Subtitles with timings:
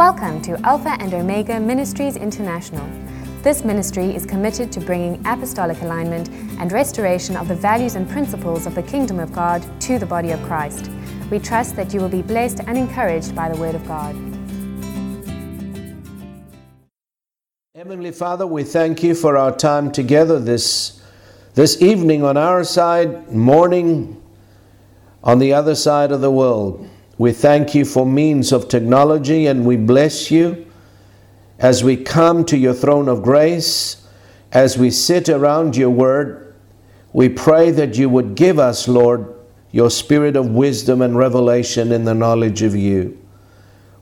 [0.00, 2.88] Welcome to Alpha and Omega Ministries International.
[3.42, 8.64] This ministry is committed to bringing apostolic alignment and restoration of the values and principles
[8.64, 10.90] of the kingdom of God to the body of Christ.
[11.30, 14.14] We trust that you will be blessed and encouraged by the word of God.
[17.74, 21.02] Heavenly Father, we thank you for our time together this,
[21.52, 24.22] this evening on our side, morning
[25.22, 26.88] on the other side of the world.
[27.20, 30.64] We thank you for means of technology and we bless you
[31.58, 34.08] as we come to your throne of grace,
[34.52, 36.54] as we sit around your word.
[37.12, 39.34] We pray that you would give us, Lord,
[39.70, 43.20] your spirit of wisdom and revelation in the knowledge of you.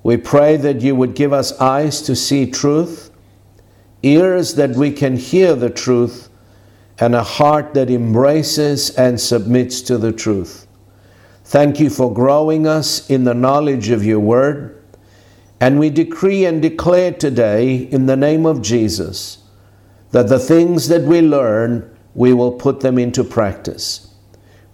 [0.04, 3.10] We pray that you would give us eyes to see truth,
[4.04, 6.28] ears that we can hear the truth,
[7.00, 10.67] and a heart that embraces and submits to the truth.
[11.48, 14.84] Thank you for growing us in the knowledge of your word.
[15.58, 19.38] And we decree and declare today, in the name of Jesus,
[20.10, 24.14] that the things that we learn, we will put them into practice.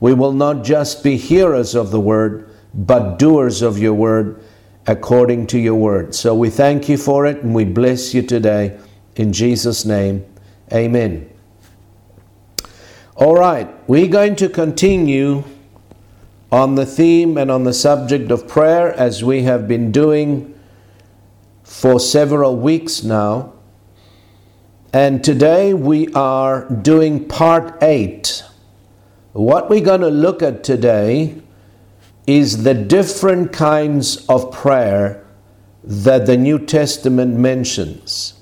[0.01, 4.43] We will not just be hearers of the word, but doers of your word
[4.89, 6.13] according to your word.
[6.13, 8.77] So we thank you for it and we bless you today.
[9.15, 10.27] In Jesus' name,
[10.73, 11.31] amen.
[13.15, 15.45] All right, we're going to continue
[16.51, 20.59] on the theme and on the subject of prayer as we have been doing
[21.63, 23.53] for several weeks now.
[24.93, 28.45] And today we are doing part eight.
[29.33, 31.43] What we're going to look at today
[32.27, 35.27] is the different kinds of prayer
[35.83, 38.35] that the New Testament mentions.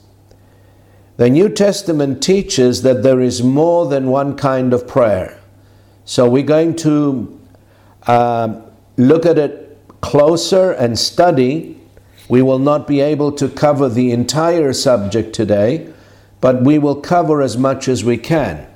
[1.16, 5.40] The New Testament teaches that there is more than one kind of prayer.
[6.04, 7.40] So we're going to
[8.06, 8.62] um,
[8.96, 11.78] look at it closer and study.
[12.28, 15.92] We will not be able to cover the entire subject today,
[16.40, 18.66] but we will cover as much as we can.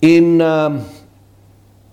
[0.00, 0.86] In, um,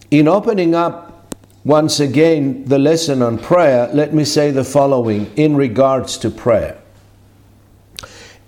[0.09, 5.55] in opening up once again the lesson on prayer, let me say the following in
[5.55, 6.77] regards to prayer.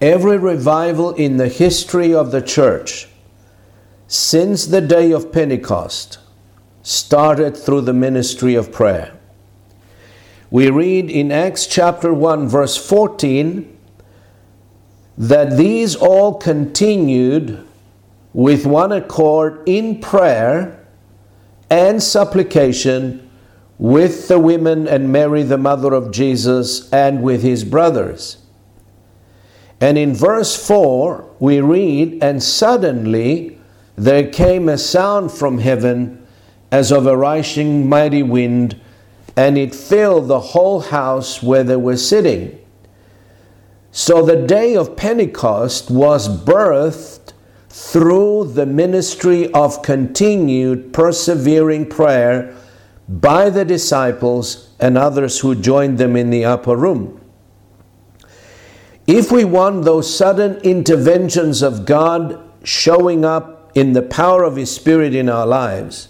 [0.01, 3.07] Every revival in the history of the church
[4.07, 6.17] since the day of Pentecost
[6.83, 9.17] started through the ministry of prayer.
[10.51, 13.75] We read in Acts chapter 1, verse 14,
[15.17, 17.65] that these all continued
[18.33, 20.85] with one accord in prayer
[21.69, 23.29] and supplication
[23.79, 28.37] with the women and Mary, the mother of Jesus, and with his brothers.
[29.81, 33.59] And in verse 4, we read, And suddenly
[33.95, 36.22] there came a sound from heaven
[36.73, 38.81] as of a rushing mighty wind,
[39.37, 42.59] and it filled the whole house where they were sitting.
[43.91, 47.33] So the day of Pentecost was birthed
[47.69, 52.55] through the ministry of continued persevering prayer
[53.07, 57.21] by the disciples and others who joined them in the upper room.
[59.05, 64.73] If we want those sudden interventions of God showing up in the power of His
[64.73, 66.07] Spirit in our lives,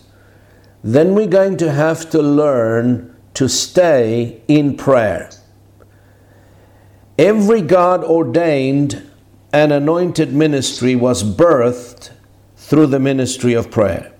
[0.83, 5.29] then we're going to have to learn to stay in prayer.
[7.17, 9.09] Every God ordained
[9.53, 12.11] and anointed ministry was birthed
[12.57, 14.11] through the ministry of prayer.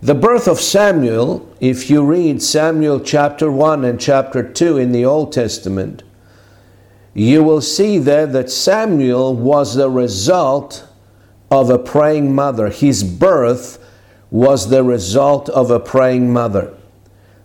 [0.00, 5.04] The birth of Samuel, if you read Samuel chapter 1 and chapter 2 in the
[5.04, 6.02] Old Testament,
[7.14, 10.86] you will see there that Samuel was the result
[11.50, 12.68] of a praying mother.
[12.68, 13.84] His birth
[14.30, 16.76] was the result of a praying mother.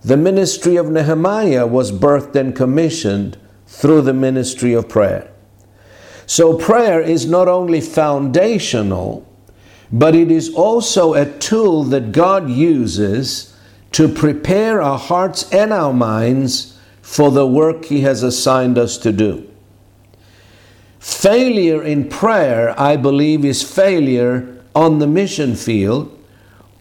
[0.01, 5.31] The ministry of Nehemiah was birthed and commissioned through the ministry of prayer.
[6.25, 9.27] So, prayer is not only foundational,
[9.91, 13.55] but it is also a tool that God uses
[13.91, 19.11] to prepare our hearts and our minds for the work He has assigned us to
[19.11, 19.49] do.
[20.99, 26.17] Failure in prayer, I believe, is failure on the mission field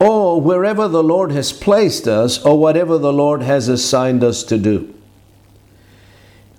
[0.02, 4.58] or wherever the Lord has placed us or whatever the Lord has assigned us to
[4.58, 4.92] do.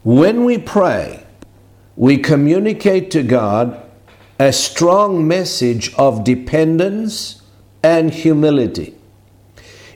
[0.05, 1.25] When we pray,
[1.97, 3.83] we communicate to God
[4.39, 7.41] a strong message of dependence
[7.83, 8.95] and humility.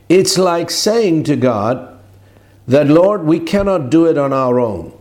[0.10, 1.98] It's like saying to God
[2.68, 4.92] that, Lord, we cannot do it on our own.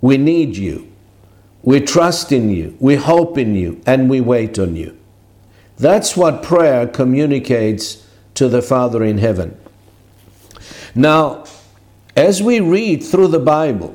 [0.00, 0.90] We need you.
[1.62, 2.74] We trust in you.
[2.80, 3.82] We hope in you.
[3.84, 4.96] And we wait on you.
[5.82, 9.58] That's what prayer communicates to the Father in heaven.
[10.94, 11.44] Now,
[12.16, 13.94] As we read through the Bible,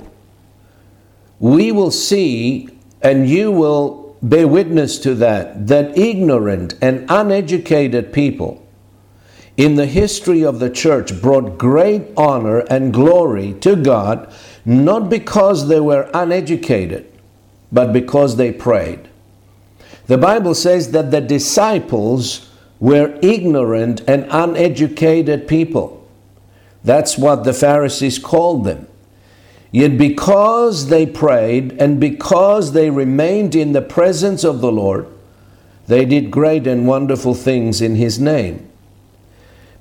[1.40, 2.68] we will see,
[3.02, 8.66] and you will bear witness to that, that ignorant and uneducated people
[9.56, 14.34] in the history of the church brought great honor and glory to God,
[14.66, 17.06] not because they were uneducated,
[17.72, 19.08] but because they prayed.
[20.08, 22.50] The Bible says that the disciples
[22.80, 26.08] were ignorant and uneducated people.
[26.84, 28.88] That's what the Pharisees called them.
[29.72, 35.08] Yet because they prayed and because they remained in the presence of the Lord,
[35.88, 38.70] they did great and wonderful things in His name.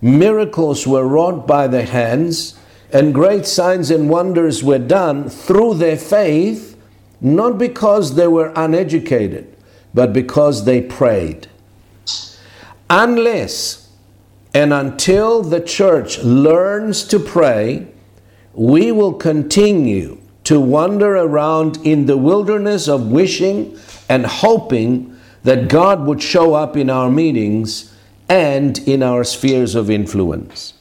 [0.01, 2.59] Miracles were wrought by their hands,
[2.93, 6.77] and great signs and wonders were done through their faith,
[7.21, 9.56] not because they were uneducated,
[9.97, 11.49] but because they prayed.
[12.91, 13.91] Unless
[14.53, 17.89] and until the church learns to pray,
[18.53, 23.79] we will continue to wander around in the wilderness of wishing
[24.09, 27.97] and hoping that God would show up in our meetings
[28.29, 30.75] and in our spheres of influence.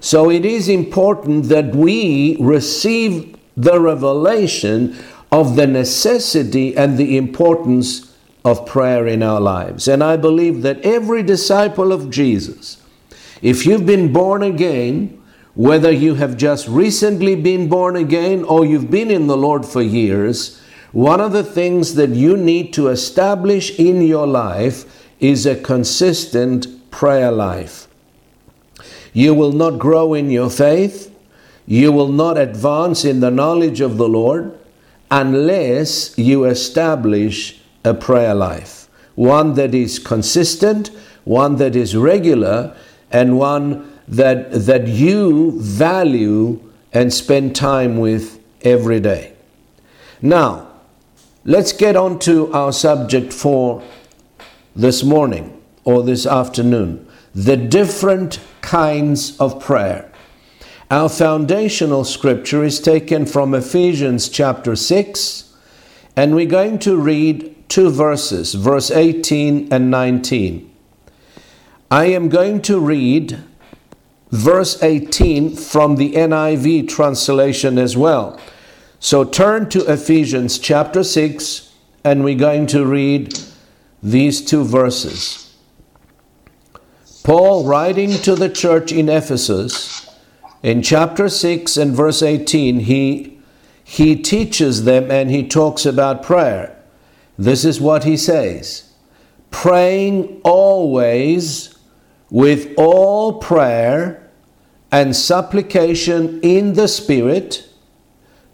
[0.00, 4.98] So it is important that we receive the revelation
[5.30, 8.09] of the necessity and the importance
[8.44, 9.86] of prayer in our lives.
[9.88, 12.82] And I believe that every disciple of Jesus,
[13.42, 15.20] if you've been born again,
[15.54, 19.82] whether you have just recently been born again or you've been in the Lord for
[19.82, 20.60] years,
[20.92, 26.90] one of the things that you need to establish in your life is a consistent
[26.90, 27.86] prayer life.
[29.12, 31.14] You will not grow in your faith,
[31.66, 34.58] you will not advance in the knowledge of the Lord
[35.10, 38.88] unless you establish a prayer life.
[39.14, 40.90] One that is consistent,
[41.24, 42.76] one that is regular,
[43.10, 46.60] and one that, that you value
[46.92, 49.32] and spend time with every day.
[50.22, 50.68] Now,
[51.44, 53.82] let's get on to our subject for
[54.74, 60.10] this morning or this afternoon the different kinds of prayer.
[60.90, 65.54] Our foundational scripture is taken from Ephesians chapter 6,
[66.16, 70.70] and we're going to read two verses, verse 18 and 19.
[71.90, 73.38] I am going to read
[74.30, 78.38] verse 18 from the NIV translation as well.
[78.98, 81.72] So turn to Ephesians chapter 6,
[82.04, 83.38] and we're going to read
[84.02, 85.56] these two verses.
[87.22, 90.08] Paul, writing to the church in Ephesus,
[90.62, 93.38] in chapter 6 and verse 18, he,
[93.84, 96.79] he teaches them and he talks about prayer.
[97.40, 98.92] This is what he says.
[99.50, 101.74] Praying always
[102.28, 104.30] with all prayer
[104.92, 107.66] and supplication in the Spirit,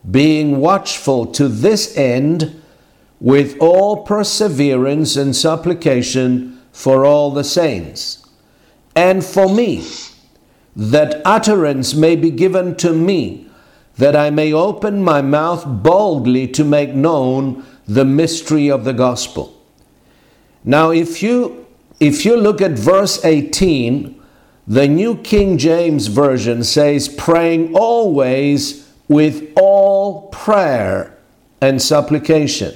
[0.09, 2.63] being watchful to this end
[3.19, 8.25] with all perseverance and supplication for all the saints,
[8.95, 9.85] and for me,
[10.77, 13.49] that utterance may be given to me,
[13.97, 19.61] that I may open my mouth boldly to make known the mystery of the gospel.
[20.65, 21.67] Now, if you
[21.99, 24.21] if you look at verse 18,
[24.67, 31.17] the New King James Version says, praying always with all prayer
[31.61, 32.75] and supplication.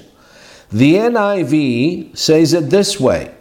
[0.71, 3.35] The NIV says it this way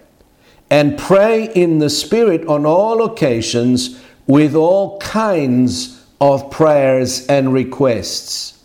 [0.70, 8.64] and pray in the Spirit on all occasions with all kinds of prayers and requests.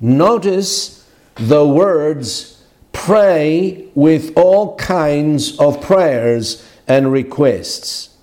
[0.00, 1.01] Notice
[1.36, 2.62] the words
[2.92, 8.16] pray with all kinds of prayers and requests.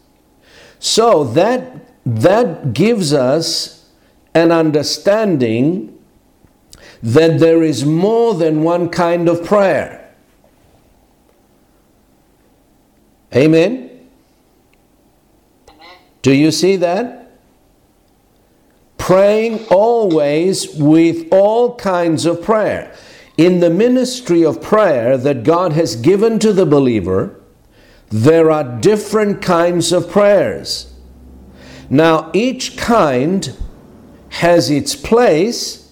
[0.80, 1.76] So that
[2.06, 3.90] that gives us
[4.34, 5.98] an understanding
[7.02, 10.14] that there is more than one kind of prayer.
[13.36, 13.90] Amen.
[16.22, 17.19] Do you see that?
[19.10, 22.96] Praying always with all kinds of prayer
[23.38, 27.42] in the ministry of prayer that God has given to the believer,
[28.10, 30.94] there are different kinds of prayers.
[31.90, 33.52] Now, each kind
[34.30, 35.92] has its place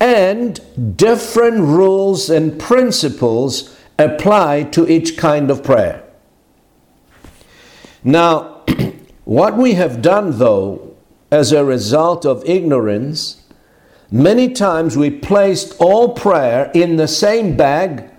[0.00, 6.04] and different rules and principles apply to each kind of prayer.
[8.02, 8.62] Now,
[9.24, 10.89] what we have done though,
[11.30, 13.40] as a result of ignorance,
[14.10, 18.10] Many times we placed all prayer in the same bag,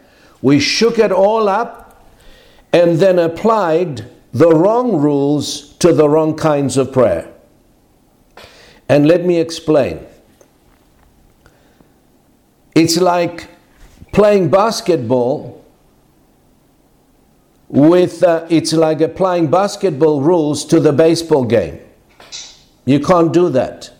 [0.41, 2.07] we shook it all up,
[2.71, 7.29] and then applied the wrong rules to the wrong kinds of prayer.
[8.87, 10.05] And let me explain.
[12.73, 13.49] It's like
[14.13, 15.65] playing basketball
[17.67, 21.79] with, uh, it's like applying basketball rules to the baseball game.
[22.85, 23.91] You can't do that.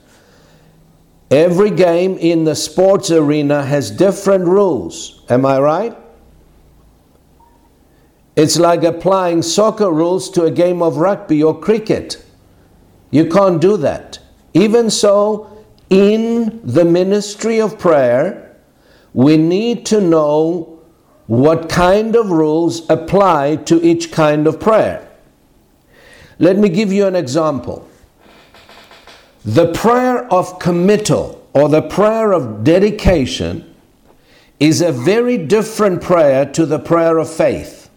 [1.30, 5.24] Every game in the sports arena has different rules.
[5.30, 5.98] Am I right?
[8.36, 12.24] It's like applying soccer rules to a game of rugby or cricket.
[13.12, 14.20] You can't do that.
[14.54, 18.58] Even so, in the ministry of prayer,
[19.14, 20.80] we need to know
[21.28, 25.08] what kind of rules apply to each kind of prayer.
[26.40, 27.88] Let me give you an example.
[29.44, 33.76] The prayer of committal or the prayer of dedication
[34.60, 37.90] is a very different prayer to the prayer of faith.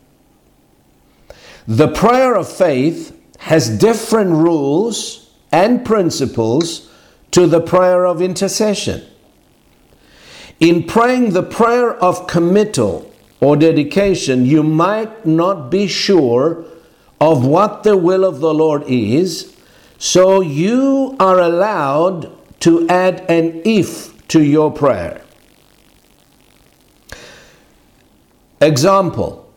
[1.68, 6.90] The prayer of faith has different rules and principles
[7.32, 9.04] to the prayer of intercession.
[10.60, 16.64] In praying the prayer of committal or dedication, you might not be sure
[17.20, 19.53] of what the will of the Lord is
[20.04, 22.30] so you are allowed
[22.60, 25.22] to add an if to your prayer.
[28.60, 29.50] Example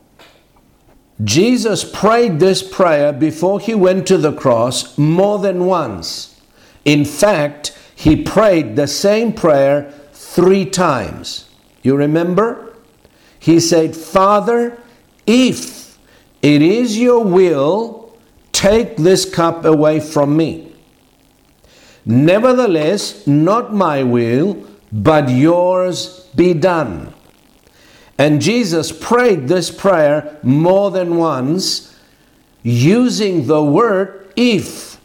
[1.22, 6.39] Jesus prayed this prayer before he went to the cross more than once.
[6.86, 11.50] In fact, he prayed the same prayer three times.
[11.82, 12.74] You remember?
[13.38, 14.82] He said, Father,
[15.25, 15.98] if
[16.42, 17.97] it is your will,
[18.58, 20.74] Take this cup away from me.
[22.08, 27.14] Nevertheless, not my will, but yours be done.
[28.18, 31.96] And Jesus prayed this prayer more than once
[32.64, 35.00] using the word if.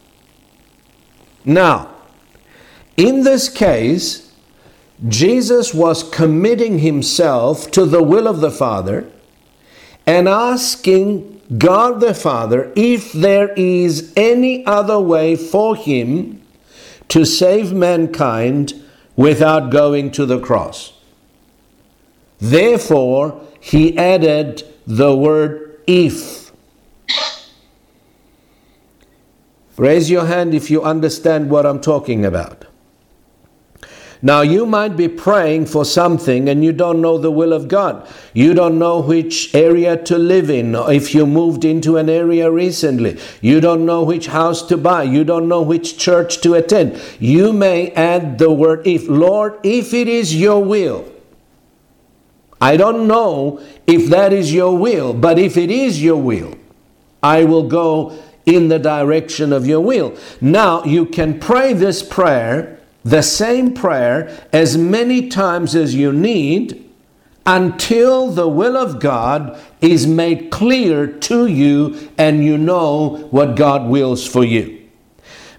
[1.44, 1.94] Now,
[2.97, 4.32] in this case,
[5.06, 9.12] Jesus was committing himself to the will of the Father
[10.06, 16.40] and asking God the Father if there is any other way for him
[17.09, 18.75] to save mankind
[19.16, 20.92] without going to the cross.
[22.40, 26.50] Therefore, he added the word if.
[29.76, 32.62] Raise your hand if you understand what I'm talking about.
[34.25, 38.09] Now, you might be praying for something and you don't know the will of God.
[38.33, 40.76] You don't know which area to live in.
[40.76, 45.02] If you moved into an area recently, you don't know which house to buy.
[45.02, 47.02] You don't know which church to attend.
[47.19, 49.09] You may add the word if.
[49.09, 51.11] Lord, if it is your will,
[52.61, 56.57] I don't know if that is your will, but if it is your will,
[57.25, 60.17] I will go in the direction of your will.
[60.41, 66.88] Now, you can pray this prayer the same prayer as many times as you need
[67.44, 73.88] until the will of God is made clear to you and you know what God
[73.88, 74.78] wills for you.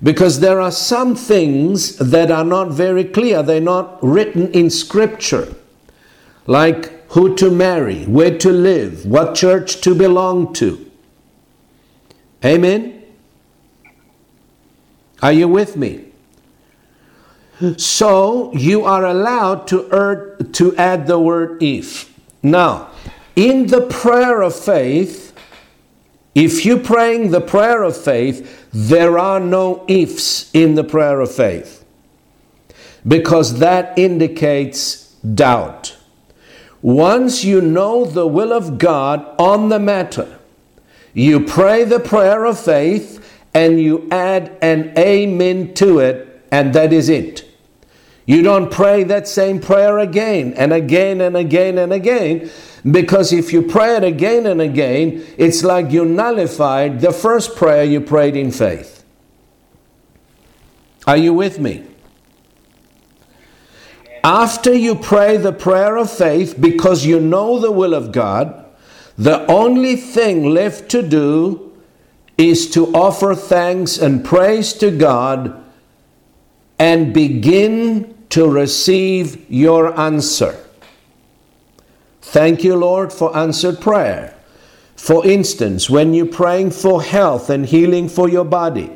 [0.01, 5.53] Because there are some things that are not very clear, they're not written in Scripture,
[6.45, 10.89] like who to marry, where to live, what church to belong to.
[12.43, 13.03] Amen?
[15.21, 16.12] Are you with me?
[17.77, 22.12] So you are allowed to, er, to add the word if.
[22.41, 22.89] Now,
[23.36, 25.33] in the prayer of faith,
[26.36, 31.33] if you're praying the prayer of faith, there are no ifs in the prayer of
[31.33, 31.86] faith
[33.07, 35.95] because that indicates doubt.
[36.81, 40.39] Once you know the will of God on the matter,
[41.13, 43.19] you pray the prayer of faith
[43.53, 47.50] and you add an amen to it and that is it.
[48.27, 52.51] You don't pray that same prayer again and again and again and again
[52.89, 57.83] because if you pray it again and again, it's like you nullified the first prayer
[57.83, 59.03] you prayed in faith.
[61.07, 61.86] Are you with me?
[64.24, 68.63] After you pray the prayer of faith because you know the will of God,
[69.17, 71.74] the only thing left to do
[72.38, 75.62] is to offer thanks and praise to God
[76.83, 80.53] and begin to receive your answer.
[82.21, 84.35] Thank you, Lord, for answered prayer.
[84.97, 88.91] For instance, when you're praying for health and healing for your body,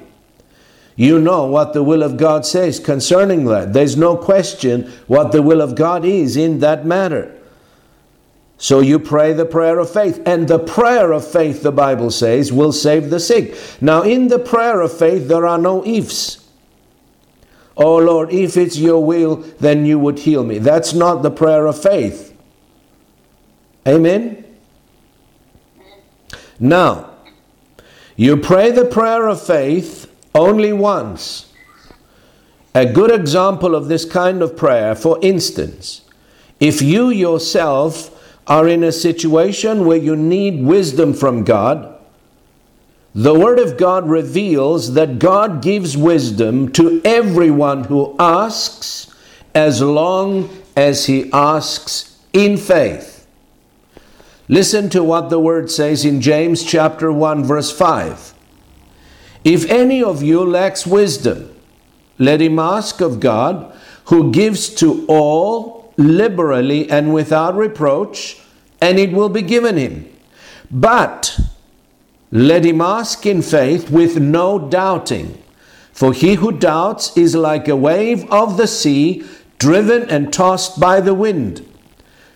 [0.97, 3.71] you know what the will of God says concerning that.
[3.71, 7.33] There's no question what the will of God is in that matter.
[8.57, 10.21] So you pray the prayer of faith.
[10.25, 13.55] And the prayer of faith, the Bible says, will save the sick.
[13.79, 16.46] Now, in the prayer of faith, there are no ifs.
[17.77, 20.57] Oh Lord, if it's your will, then you would heal me.
[20.57, 22.35] That's not the prayer of faith.
[23.87, 24.43] Amen?
[26.59, 27.11] Now,
[28.15, 31.53] you pray the prayer of faith only once.
[32.73, 36.01] A good example of this kind of prayer, for instance,
[36.59, 38.13] if you yourself
[38.47, 41.96] are in a situation where you need wisdom from God,
[43.15, 49.13] the Word of God reveals that God gives wisdom to everyone who asks
[49.55, 53.27] as long as he asks in faith.
[54.47, 58.33] Listen to what the Word says in James chapter 1 verse 5.
[59.43, 61.53] If any of you lacks wisdom,
[62.19, 63.73] let him ask of God,
[64.05, 68.39] who gives to all liberally and without reproach,
[68.81, 70.09] and it will be given him.
[70.69, 71.39] But
[72.31, 75.41] let him ask in faith with no doubting.
[75.91, 79.25] For he who doubts is like a wave of the sea,
[79.57, 81.67] driven and tossed by the wind.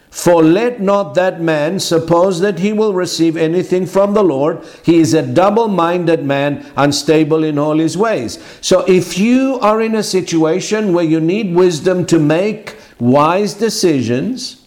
[0.09, 4.61] For let not that man suppose that he will receive anything from the Lord.
[4.83, 8.37] He is a double minded man, unstable in all his ways.
[8.59, 14.60] So if you are in a situation where you need wisdom to make wise decisions,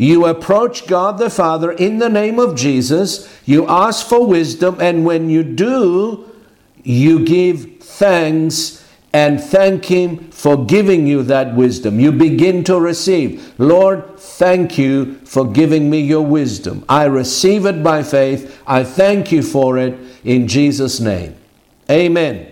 [0.00, 5.04] you approach God the Father in the name of Jesus, you ask for wisdom, and
[5.04, 6.26] when you do,
[6.82, 12.00] you give thanks and thank Him for giving you that wisdom.
[12.00, 13.52] You begin to receive.
[13.58, 16.82] Lord, thank you for giving me your wisdom.
[16.88, 18.62] I receive it by faith.
[18.66, 21.36] I thank you for it in Jesus' name.
[21.90, 22.49] Amen.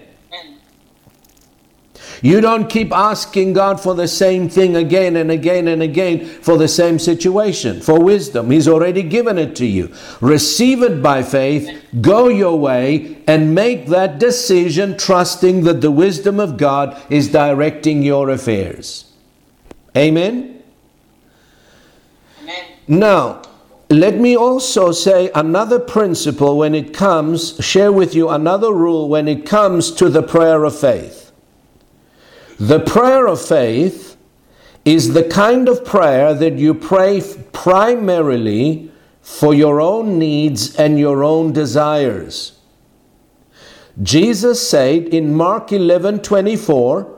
[2.23, 6.57] You don't keep asking God for the same thing again and again and again for
[6.57, 8.51] the same situation, for wisdom.
[8.51, 9.93] He's already given it to you.
[10.21, 11.71] Receive it by faith,
[12.01, 18.03] go your way, and make that decision trusting that the wisdom of God is directing
[18.03, 19.13] your affairs.
[19.97, 20.62] Amen?
[22.42, 22.64] Amen.
[22.88, 23.42] Now,
[23.90, 29.29] let me also say another principle when it comes, share with you another rule when
[29.29, 31.28] it comes to the prayer of faith.
[32.59, 34.16] The prayer of faith
[34.85, 38.90] is the kind of prayer that you pray primarily
[39.23, 42.59] for your own needs and your own desires.
[44.03, 47.14] Jesus said in Mark 11 24,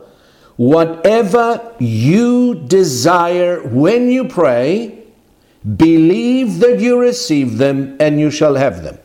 [0.56, 5.04] Whatever you desire when you pray,
[5.76, 8.98] believe that you receive them and you shall have them.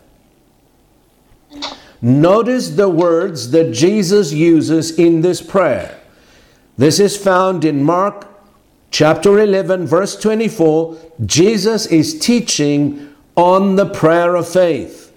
[2.01, 6.01] Notice the words that Jesus uses in this prayer.
[6.77, 8.27] This is found in Mark
[8.91, 10.97] chapter 11, verse 24.
[11.25, 15.13] Jesus is teaching on the prayer of faith.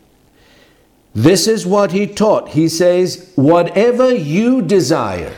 [1.14, 2.50] This is what he taught.
[2.50, 5.34] He says, Whatever you desire,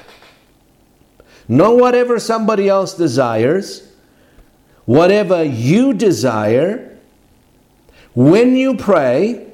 [1.49, 3.91] not whatever somebody else desires,
[4.85, 6.99] whatever you desire,
[8.15, 9.47] when you pray,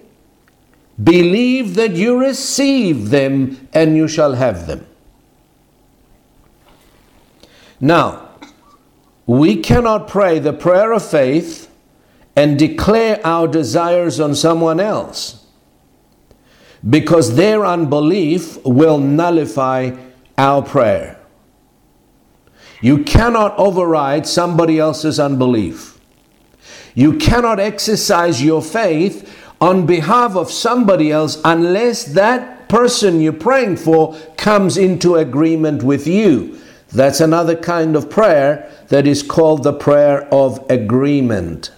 [1.02, 4.84] believe that you receive them and you shall have them.
[7.80, 8.30] Now,
[9.26, 11.70] we cannot pray the prayer of faith
[12.34, 15.46] and declare our desires on someone else
[16.88, 19.96] because their unbelief will nullify
[20.38, 21.18] our prayer.
[22.80, 25.98] You cannot override somebody else's unbelief.
[26.94, 33.76] You cannot exercise your faith on behalf of somebody else unless that person you're praying
[33.76, 36.60] for comes into agreement with you.
[36.96, 41.70] That's another kind of prayer that is called the prayer of agreement.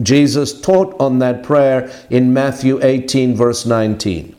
[0.00, 4.34] Jesus taught on that prayer in Matthew 18, verse 19.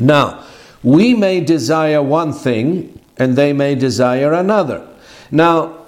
[0.00, 0.42] Now,
[0.82, 4.88] we may desire one thing and they may desire another.
[5.30, 5.84] Now,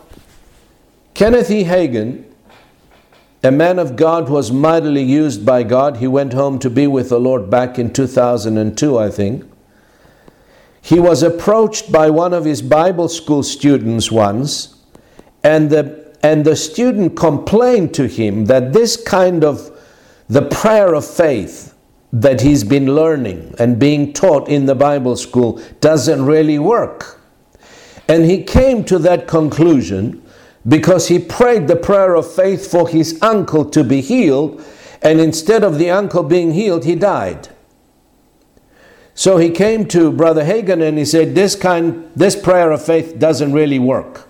[1.14, 1.64] Kenneth E.
[1.64, 2.26] Hagin,
[3.42, 5.96] a man of God, was mightily used by God.
[5.96, 9.50] He went home to be with the Lord back in 2002, I think.
[10.84, 14.76] He was approached by one of his Bible school students once,
[15.42, 19.70] and the, and the student complained to him that this kind of
[20.28, 21.74] the prayer of faith
[22.12, 27.18] that he's been learning and being taught in the Bible school doesn't really work.
[28.06, 30.22] And he came to that conclusion
[30.68, 34.62] because he prayed the prayer of faith for his uncle to be healed,
[35.00, 37.48] and instead of the uncle being healed, he died.
[39.14, 43.18] So he came to Brother Hagin and he said, This kind, this prayer of faith
[43.18, 44.28] doesn't really work.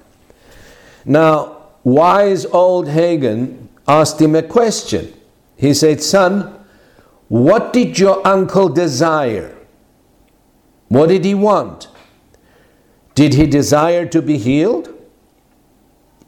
[1.04, 5.12] Now, wise old Hagin asked him a question.
[5.56, 6.64] He said, Son,
[7.28, 9.56] what did your uncle desire?
[10.88, 11.88] What did he want?
[13.14, 14.92] Did he desire to be healed?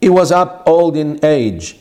[0.01, 1.77] He was up old in age.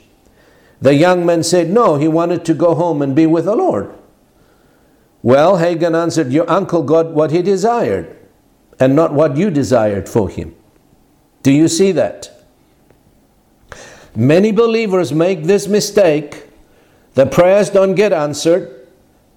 [0.80, 3.94] The young man said, No, he wanted to go home and be with the Lord.
[5.26, 8.16] Well, Hagin answered, Your uncle got what he desired
[8.78, 10.54] and not what you desired for him.
[11.42, 12.30] Do you see that?
[14.14, 16.44] Many believers make this mistake.
[17.14, 18.86] The prayers don't get answered,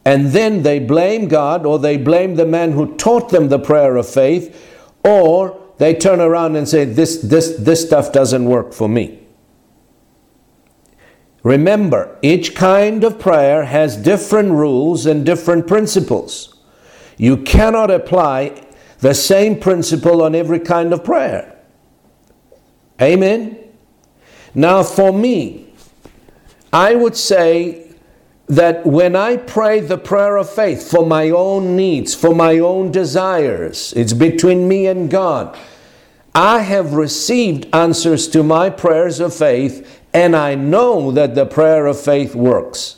[0.06, 3.95] and then they blame God or they blame the man who taught them the prayer
[3.95, 8.88] of faith, or they turn around and say, This, this, this stuff doesn't work for
[8.88, 9.23] me.
[11.43, 16.56] Remember, each kind of prayer has different rules and different principles.
[17.17, 18.65] You cannot apply
[18.99, 21.58] the same principle on every kind of prayer.
[23.02, 23.58] Amen?
[24.54, 25.73] Now, for me,
[26.73, 27.89] I would say
[28.47, 32.91] that when I pray the prayer of faith for my own needs, for my own
[32.91, 35.58] desires, it's between me and God.
[36.34, 41.86] I have received answers to my prayers of faith, and I know that the prayer
[41.86, 42.98] of faith works.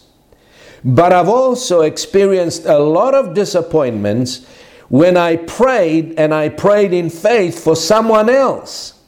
[0.84, 4.46] But I've also experienced a lot of disappointments
[4.90, 9.00] when I prayed and I prayed in faith for someone else.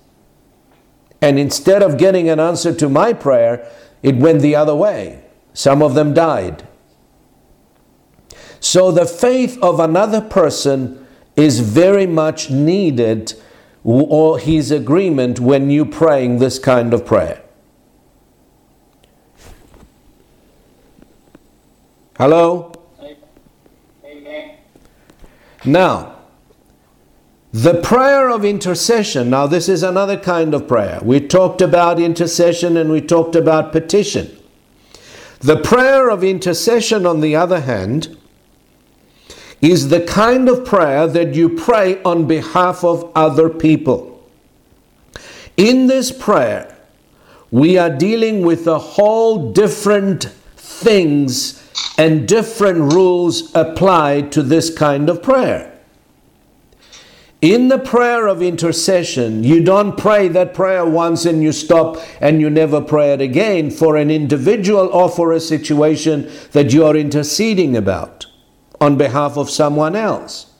[1.21, 3.69] And instead of getting an answer to my prayer,
[4.01, 5.23] it went the other way.
[5.53, 6.67] Some of them died.
[8.59, 13.33] So the faith of another person is very much needed,
[13.83, 17.42] or his agreement when you're praying this kind of prayer.
[22.23, 22.71] Hello?
[24.05, 24.55] Amen.
[25.65, 26.19] Now,
[27.51, 31.01] the prayer of intercession, now this is another kind of prayer.
[31.03, 34.37] We talked about intercession and we talked about petition.
[35.41, 38.17] The prayer of intercession, on the other hand,
[39.59, 44.25] is the kind of prayer that you pray on behalf of other people.
[45.57, 46.73] In this prayer,
[47.51, 50.23] we are dealing with a whole different
[50.55, 51.59] things
[51.97, 55.69] and different rules apply to this kind of prayer.
[57.41, 62.39] In the prayer of intercession, you don't pray that prayer once and you stop and
[62.39, 66.95] you never pray it again for an individual or for a situation that you are
[66.95, 68.27] interceding about
[68.79, 70.53] on behalf of someone else.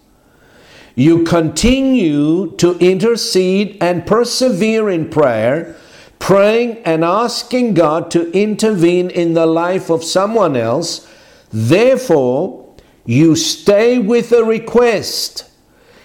[0.96, 5.78] You continue to intercede and persevere in prayer,
[6.24, 11.08] praying and asking God to intervene in the life of someone else.
[11.52, 12.74] Therefore,
[13.06, 15.50] you stay with a request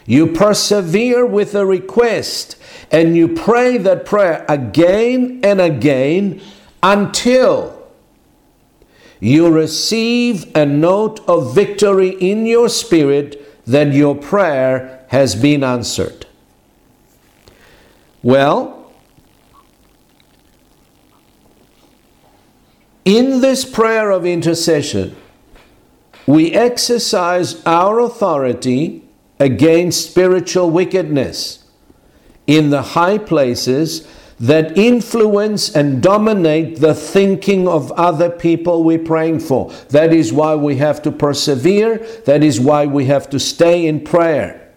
[0.08, 2.56] you persevere with a request
[2.90, 6.40] and you pray that prayer again and again
[6.82, 7.86] until
[9.20, 16.24] you receive a note of victory in your spirit that your prayer has been answered.
[18.22, 18.77] Well,
[23.08, 25.16] in this prayer of intercession,
[26.26, 29.02] we exercise our authority
[29.40, 31.64] against spiritual wickedness
[32.46, 34.06] in the high places
[34.38, 39.72] that influence and dominate the thinking of other people we're praying for.
[39.88, 41.96] That is why we have to persevere.
[42.26, 44.70] That is why we have to stay in prayer.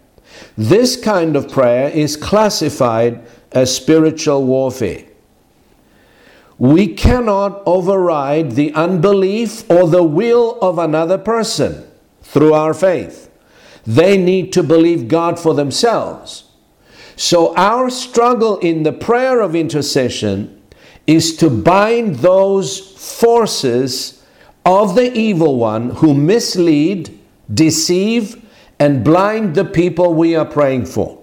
[0.55, 5.03] This kind of prayer is classified as spiritual warfare.
[6.61, 11.87] We cannot override the unbelief or the will of another person
[12.21, 13.31] through our faith.
[13.87, 16.43] They need to believe God for themselves.
[17.15, 20.61] So, our struggle in the prayer of intercession
[21.07, 24.23] is to bind those forces
[24.63, 27.19] of the evil one who mislead,
[27.51, 28.39] deceive,
[28.77, 31.20] and blind the people we are praying for.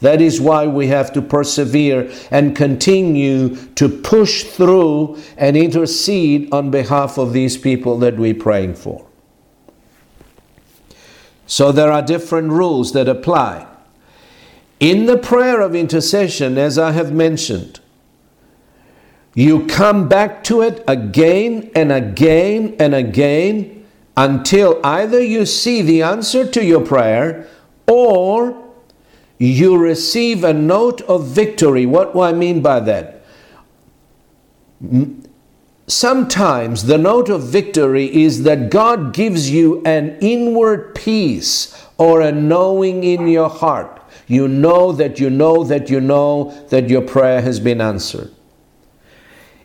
[0.00, 6.70] That is why we have to persevere and continue to push through and intercede on
[6.70, 9.06] behalf of these people that we're praying for.
[11.46, 13.66] So there are different rules that apply.
[14.80, 17.80] In the prayer of intercession, as I have mentioned,
[19.34, 26.02] you come back to it again and again and again until either you see the
[26.02, 27.48] answer to your prayer
[27.86, 28.65] or
[29.38, 31.86] you receive a note of victory.
[31.86, 33.22] What do I mean by that?
[35.86, 42.32] Sometimes the note of victory is that God gives you an inward peace or a
[42.32, 44.02] knowing in your heart.
[44.26, 48.32] You know that you know that you know that your prayer has been answered.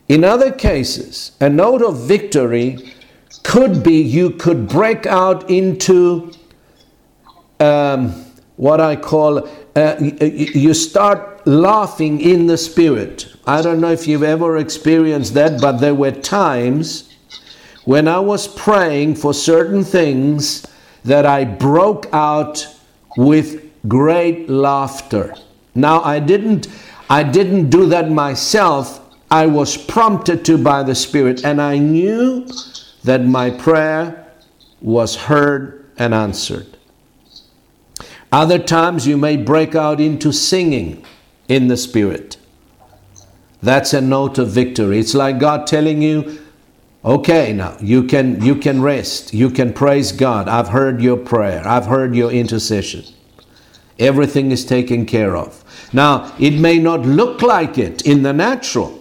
[0.07, 2.93] In other cases, a note of victory
[3.43, 6.31] could be you could break out into
[7.59, 8.09] um,
[8.57, 13.33] what I call, uh, you start laughing in the spirit.
[13.45, 17.15] I don't know if you've ever experienced that, but there were times
[17.85, 20.67] when I was praying for certain things
[21.03, 22.67] that I broke out
[23.17, 25.35] with great laughter.
[25.73, 26.67] Now I didn't
[27.09, 28.99] I didn't do that myself.
[29.29, 32.47] I was prompted to by the Spirit and I knew
[33.03, 34.27] that my prayer
[34.81, 36.77] was heard and answered.
[38.31, 41.03] Other times you may break out into singing
[41.49, 42.37] in the Spirit.
[43.61, 44.99] That's a note of victory.
[44.99, 46.39] It's like God telling you,
[47.03, 49.33] okay, now you can, you can rest.
[49.33, 50.47] You can praise God.
[50.47, 53.03] I've heard your prayer, I've heard your intercession.
[53.99, 55.63] Everything is taken care of.
[55.93, 58.97] Now, it may not look like it in the natural,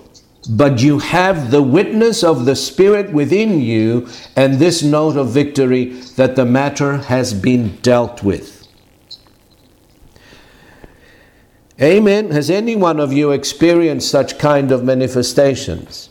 [0.51, 6.01] but you have the witness of the Spirit within you and this note of victory
[6.16, 8.60] that the matter has been dealt with.
[11.83, 12.31] Amen.
[12.31, 16.11] Has any one of you experienced such kind of manifestations?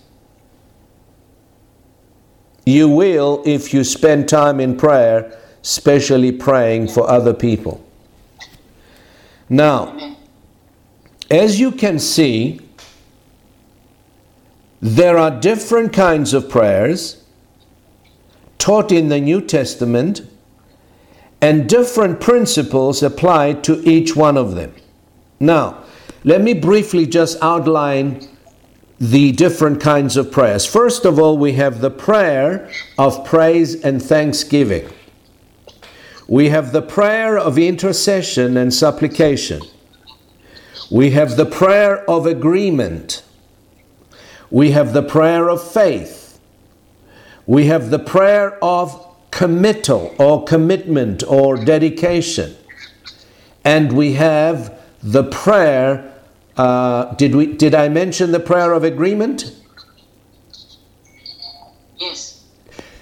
[2.65, 7.85] You will if you spend time in prayer, especially praying for other people.
[9.47, 10.15] Now,
[11.29, 12.61] as you can see,
[14.81, 17.23] there are different kinds of prayers
[18.57, 20.21] taught in the New Testament
[21.41, 24.73] and different principles applied to each one of them.
[25.39, 25.83] Now,
[26.23, 28.27] let me briefly just outline
[28.99, 30.65] the different kinds of prayers.
[30.65, 34.89] First of all, we have the prayer of praise and thanksgiving.
[36.27, 39.61] We have the prayer of intercession and supplication.
[40.91, 43.23] We have the prayer of agreement.
[44.51, 46.39] We have the prayer of faith.
[47.45, 52.55] We have the prayer of committal or commitment or dedication.
[53.63, 56.13] And we have the prayer.
[56.57, 57.53] Uh, did we?
[57.53, 59.55] Did I mention the prayer of agreement?
[61.97, 62.45] Yes.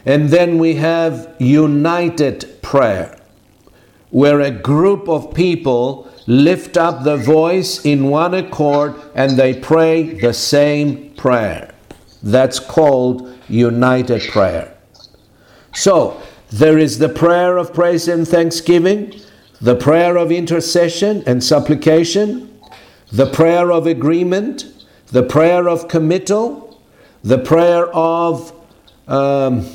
[0.06, 3.18] And then we have united prayer
[4.10, 10.04] where a group of people lift up the voice in one accord and they pray
[10.04, 11.74] the same prayer.
[12.24, 14.78] That's called united prayer.
[15.74, 19.20] So, there is the prayer of praise and thanksgiving,
[19.62, 22.60] the prayer of intercession and supplication,
[23.12, 24.66] the prayer of agreement,
[25.08, 26.82] the prayer of committal,
[27.24, 28.54] the prayer of
[29.08, 29.66] um,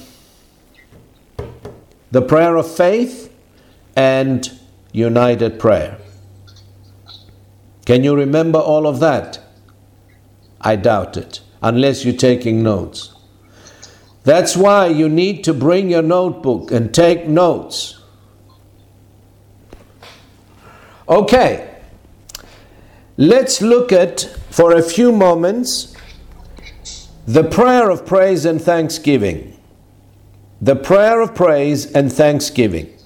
[2.10, 3.32] the prayer of faith,
[3.96, 4.58] and
[4.92, 5.98] united prayer.
[7.86, 9.40] Can you remember all of that?
[10.60, 13.14] I doubt it, unless you're taking notes.
[14.24, 18.01] That's why you need to bring your notebook and take notes.
[21.12, 21.70] Okay,
[23.18, 25.94] let's look at, for a few moments,
[27.26, 29.60] the prayer of praise and thanksgiving.
[30.62, 32.96] The prayer of praise and thanksgiving.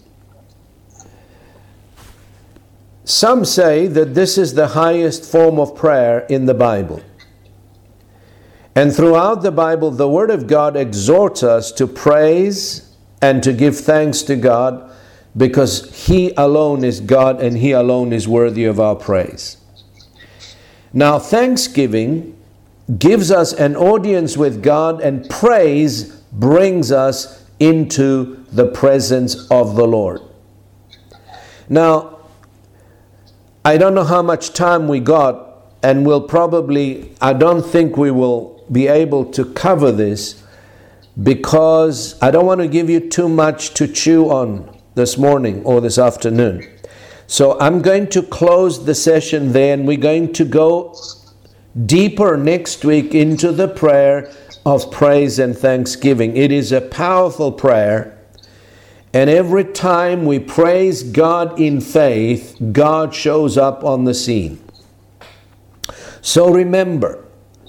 [3.02, 7.02] Some say that this is the highest form of prayer in the Bible.
[8.76, 12.88] And throughout the Bible, the Word of God exhorts us to praise
[13.20, 14.92] and to give thanks to God
[15.36, 19.58] because He alone is God and He alone is worthy of our praise.
[20.92, 22.36] Now, thanksgiving
[22.98, 29.86] gives us an audience with God, and praise brings us into the presence of the
[29.86, 30.22] Lord.
[31.68, 32.20] Now,
[33.64, 38.10] I don't know how much time we got, and we'll probably, I don't think we
[38.10, 40.42] will be able to cover this
[41.20, 45.80] because I don't want to give you too much to chew on this morning or
[45.80, 46.68] this afternoon.
[47.28, 50.98] So I'm going to close the session there, and we're going to go
[51.86, 54.32] deeper next week into the prayer
[54.64, 56.36] of praise and thanksgiving.
[56.36, 58.16] It is a powerful prayer
[59.16, 64.62] and every time we praise God in faith, God shows up on the scene.
[66.20, 67.24] So remember,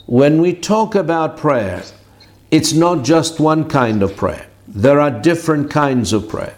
[0.08, 1.84] when we talk about prayer,
[2.52, 4.48] it's not just one kind of prayer.
[4.68, 6.58] There are different kinds of prayer.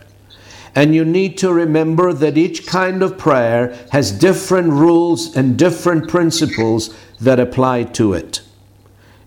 [0.76, 6.08] And you need to remember that each kind of prayer has different rules and different
[6.08, 8.42] principles that apply to it.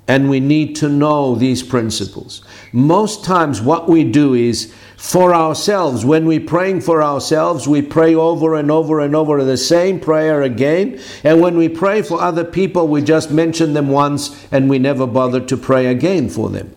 [0.09, 2.43] And we need to know these principles.
[2.73, 6.05] Most times, what we do is for ourselves.
[6.05, 10.43] When we're praying for ourselves, we pray over and over and over the same prayer
[10.43, 11.01] again.
[11.25, 15.07] And when we pray for other people, we just mention them once and we never
[15.07, 16.75] bother to pray again for them.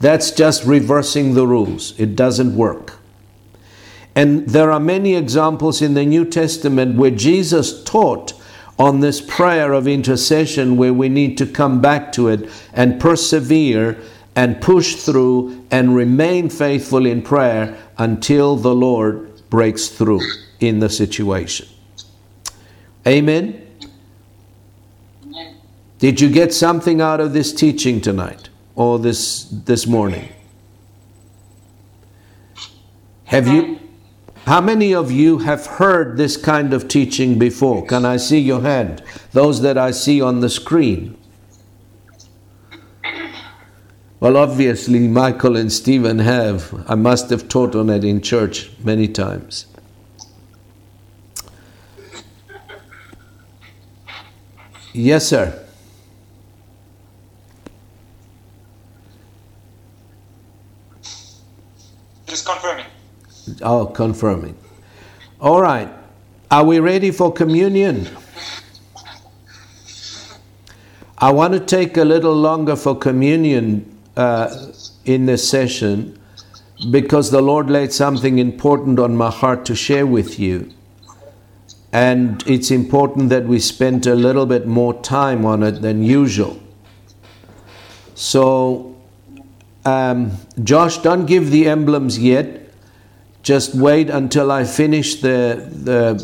[0.00, 1.98] That's just reversing the rules.
[1.98, 2.98] It doesn't work.
[4.14, 8.34] And there are many examples in the New Testament where Jesus taught
[8.78, 13.98] on this prayer of intercession where we need to come back to it and persevere
[14.34, 20.20] and push through and remain faithful in prayer until the Lord breaks through
[20.60, 21.68] in the situation.
[23.06, 23.66] Amen.
[25.98, 30.28] Did you get something out of this teaching tonight or this this morning?
[33.24, 33.81] Have you
[34.46, 37.86] how many of you have heard this kind of teaching before?
[37.86, 39.02] Can I see your hand?
[39.32, 41.16] Those that I see on the screen.
[44.18, 46.84] Well, obviously, Michael and Stephen have.
[46.88, 49.66] I must have taught on it in church many times.
[54.92, 55.61] Yes, sir.
[63.60, 64.56] Oh, confirming.
[65.40, 65.88] All right.
[66.50, 68.08] Are we ready for communion?
[71.18, 74.72] I want to take a little longer for communion uh,
[75.04, 76.18] in this session
[76.90, 80.72] because the Lord laid something important on my heart to share with you.
[81.92, 86.60] And it's important that we spend a little bit more time on it than usual.
[88.14, 88.96] So,
[89.84, 92.61] um, Josh, don't give the emblems yet
[93.42, 96.14] just wait until I finish the the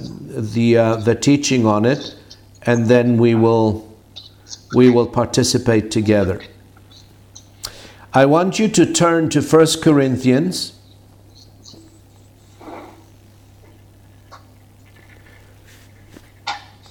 [0.41, 2.15] the uh, the teaching on it,
[2.63, 3.89] and then we will
[4.75, 6.41] we will participate together.
[8.15, 10.75] I want you to turn to 1 Corinthians.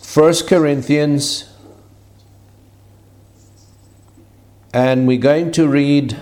[0.02, 1.50] First Corinthians,
[4.74, 6.18] and we're going to read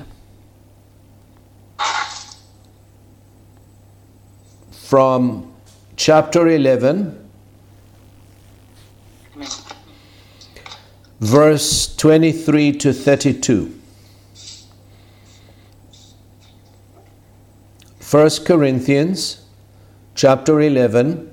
[4.86, 5.52] from
[5.96, 7.28] chapter 11,
[11.20, 13.82] verse 23 to 32.
[18.12, 19.44] 1 Corinthians
[20.14, 21.32] chapter 11,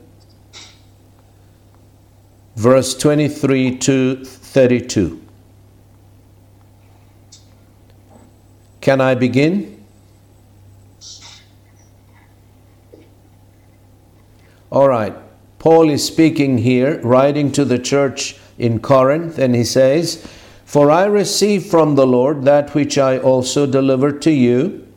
[2.56, 5.22] verse 23 to 32.
[8.80, 9.81] Can I begin?
[14.72, 15.14] All right.
[15.58, 20.26] Paul is speaking here, writing to the church in Corinth, and he says,
[20.64, 24.88] For I received from the Lord that which I also delivered to you,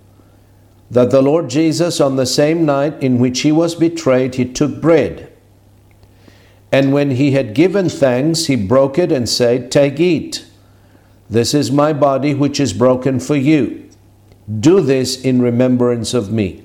[0.90, 4.80] that the Lord Jesus, on the same night in which he was betrayed, he took
[4.80, 5.30] bread.
[6.72, 10.48] And when he had given thanks, he broke it and said, Take, eat.
[11.30, 13.90] This is my body, which is broken for you.
[14.60, 16.65] Do this in remembrance of me.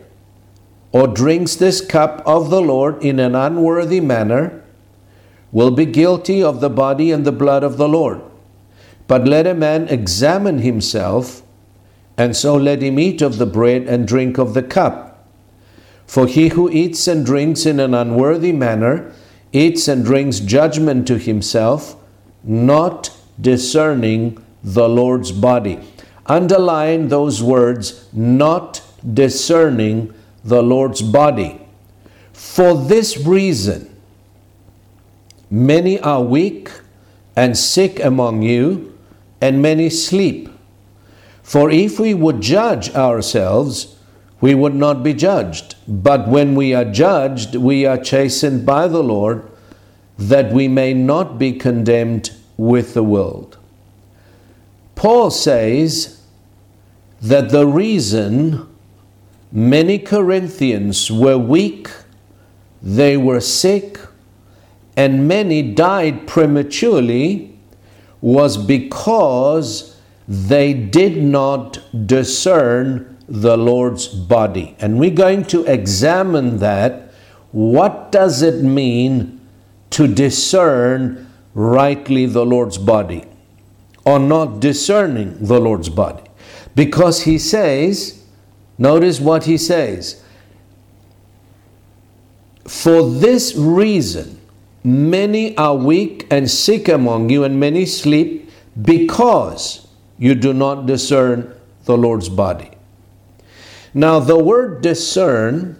[0.91, 4.63] or drinks this cup of the Lord in an unworthy manner
[5.51, 8.21] will be guilty of the body and the blood of the Lord.
[9.07, 11.41] But let a man examine himself,
[12.17, 15.27] and so let him eat of the bread and drink of the cup.
[16.05, 19.13] For he who eats and drinks in an unworthy manner
[19.53, 21.95] eats and drinks judgment to himself,
[22.43, 25.79] not discerning the Lord's body.
[26.25, 28.81] Underline those words, not
[29.13, 31.61] discerning the Lord's body.
[32.33, 33.95] For this reason,
[35.49, 36.69] many are weak
[37.35, 38.97] and sick among you,
[39.39, 40.49] and many sleep.
[41.41, 43.95] For if we would judge ourselves,
[44.39, 45.75] we would not be judged.
[45.87, 49.49] But when we are judged, we are chastened by the Lord,
[50.17, 53.57] that we may not be condemned with the world.
[54.95, 56.21] Paul says
[57.21, 58.67] that the reason
[59.51, 61.89] Many Corinthians were weak,
[62.81, 63.99] they were sick,
[64.95, 67.57] and many died prematurely
[68.21, 74.75] was because they did not discern the Lord's body.
[74.79, 77.11] And we're going to examine that.
[77.51, 79.41] What does it mean
[79.91, 83.25] to discern rightly the Lord's body
[84.05, 86.23] or not discerning the Lord's body?
[86.75, 88.20] Because he says,
[88.81, 90.23] Notice what he says.
[92.67, 94.41] For this reason,
[94.83, 98.49] Many are weak and sick among you, and many sleep
[98.81, 101.53] because you do not discern
[101.85, 102.71] the Lord's body.
[103.93, 105.77] Now, the word discern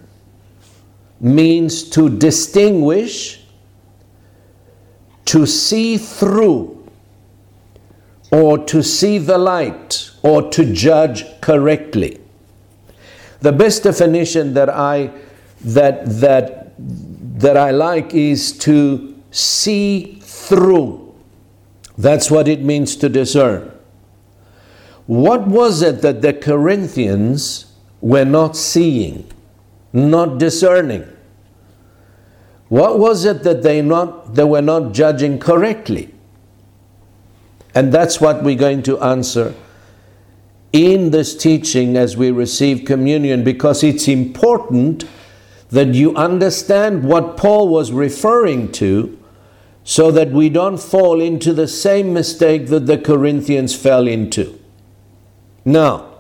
[1.20, 3.42] means to distinguish,
[5.26, 6.88] to see through,
[8.32, 12.21] or to see the light, or to judge correctly.
[13.42, 15.12] The best definition that I
[15.62, 21.16] that that that I like is to see through.
[21.98, 23.72] That's what it means to discern.
[25.08, 29.28] What was it that the Corinthians were not seeing,
[29.92, 31.06] not discerning?
[32.70, 36.14] What was it that they not they were not judging correctly?
[37.74, 39.56] And that's what we're going to answer
[40.74, 45.06] in this teaching as we receive communion because it's important
[45.70, 49.18] that you understand what Paul was referring to
[49.84, 54.60] so that we don't fall into the same mistake that the Corinthians fell into.
[55.66, 56.12] Now,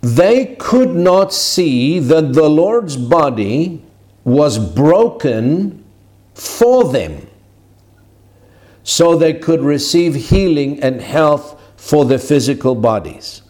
[0.00, 3.82] they could not see that the Lord's body
[4.24, 5.84] was broken
[6.34, 7.26] for them
[8.84, 13.40] so they could receive healing and health for the physical bodies.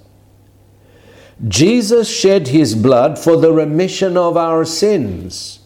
[1.49, 5.61] Jesus shed his blood for the remission of our sins,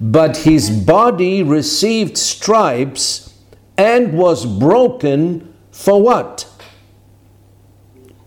[0.00, 3.34] but his body received stripes
[3.78, 6.46] and was broken for what?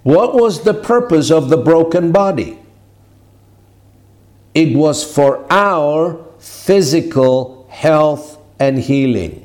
[0.02, 2.58] What was the purpose of the broken body?
[4.56, 9.43] It was for our physical health and healing.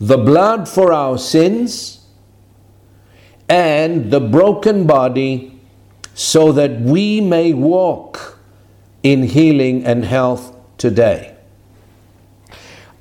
[0.00, 2.06] The blood for our sins
[3.48, 5.60] and the broken body
[6.14, 8.38] so that we may walk
[9.02, 11.36] in healing and health today.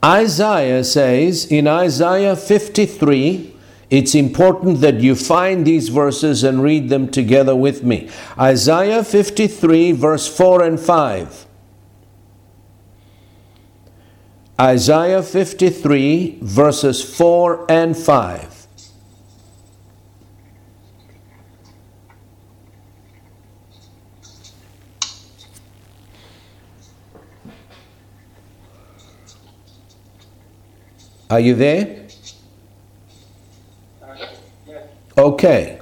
[0.03, 3.55] Isaiah says in Isaiah 53,
[3.89, 8.09] it's important that you find these verses and read them together with me.
[8.37, 11.45] Isaiah 53, verse 4 and 5.
[14.59, 18.67] Isaiah 53, verses 4 and 5.
[31.29, 32.07] Are you there?
[35.17, 35.79] Okay.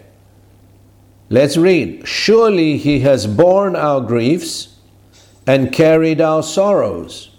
[1.29, 2.07] Let's read.
[2.07, 4.77] Surely he has borne our griefs
[5.47, 7.36] and carried our sorrows.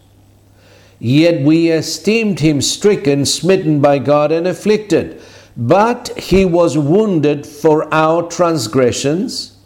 [1.01, 5.21] Yet we esteemed him stricken, smitten by God, and afflicted.
[5.57, 9.57] But he was wounded for our transgressions,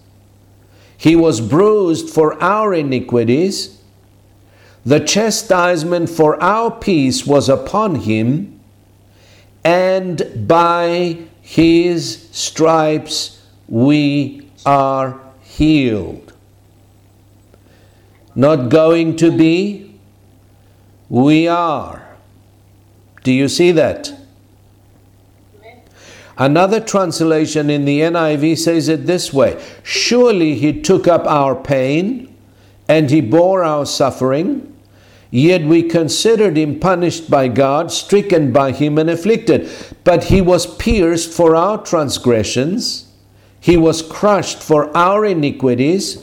[0.97, 3.79] he was bruised for our iniquities.
[4.85, 8.61] The chastisement for our peace was upon him,
[9.65, 16.33] and by his stripes we are healed.
[18.35, 19.92] Not going to be,
[21.13, 22.17] we are.
[23.23, 24.15] Do you see that?
[26.39, 32.35] Another translation in the NIV says it this way Surely he took up our pain
[32.89, 34.75] and he bore our suffering.
[35.31, 39.71] Yet we considered him punished by God, stricken by him, and afflicted.
[40.05, 43.13] But he was pierced for our transgressions,
[43.61, 46.22] he was crushed for our iniquities.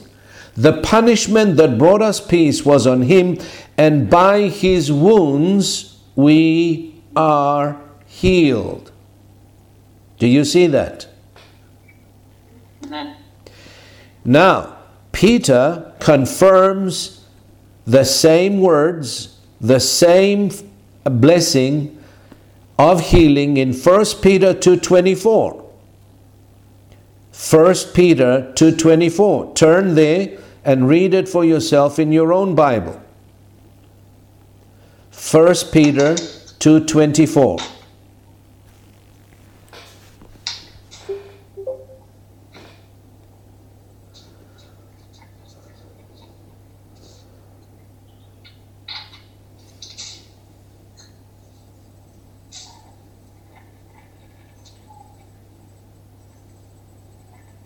[0.60, 3.38] The punishment that brought us peace was on him,
[3.78, 8.92] and by his wounds we are healed.
[10.18, 11.08] Do you see that?
[14.26, 14.76] Now,
[15.14, 17.24] Peter confirms
[17.88, 20.52] the same words, the same
[21.06, 21.98] blessing
[22.78, 25.64] of healing in 1 Peter 2:24.
[27.32, 29.54] 1 Peter 2:24.
[29.56, 33.02] Turn there and read it for yourself in your own Bible.
[35.12, 36.16] 1 Peter
[36.60, 37.60] 2:24.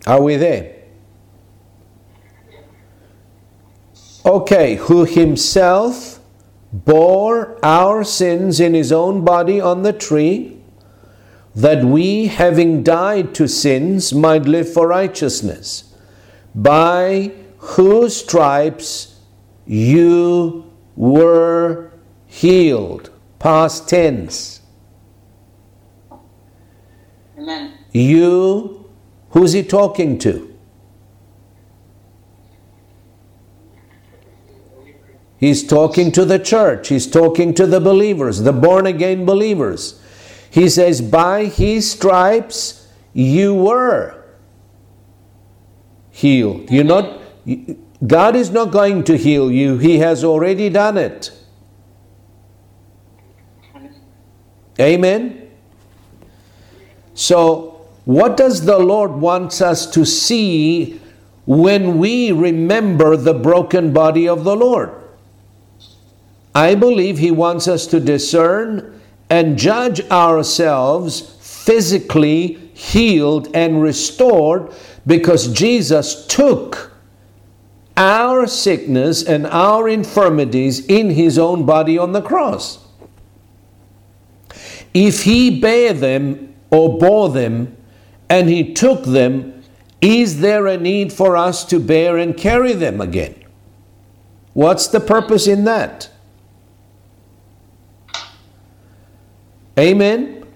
[0.06, 0.73] Are we there?
[4.26, 6.18] Okay, who himself
[6.72, 10.58] bore our sins in his own body on the tree,
[11.54, 15.94] that we, having died to sins, might live for righteousness,
[16.54, 19.20] by whose stripes
[19.66, 21.92] you were
[22.26, 23.10] healed.
[23.38, 24.62] Past tense.
[27.38, 27.72] Amen.
[27.92, 28.90] You,
[29.30, 30.53] who's he talking to?
[35.38, 36.88] He's talking to the church.
[36.88, 40.00] He's talking to the believers, the born again believers.
[40.50, 44.24] He says, By his stripes you were
[46.10, 46.70] healed.
[46.70, 47.20] You're not,
[48.06, 51.32] God is not going to heal you, He has already done it.
[54.80, 55.50] Amen.
[57.14, 61.00] So, what does the Lord wants us to see
[61.46, 65.03] when we remember the broken body of the Lord?
[66.54, 74.72] I believe He wants us to discern and judge ourselves physically healed and restored
[75.06, 76.92] because Jesus took
[77.96, 82.86] our sickness and our infirmities in His own body on the cross.
[84.92, 87.76] If He bare them or bore them
[88.28, 89.62] and He took them,
[90.00, 93.34] is there a need for us to bear and carry them again?
[94.52, 96.10] What's the purpose in that?
[99.78, 100.46] Amen.